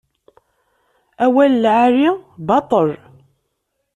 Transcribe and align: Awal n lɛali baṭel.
Awal 1.25 1.53
n 1.57 1.59
lɛali 1.63 2.07
baṭel. 2.47 2.89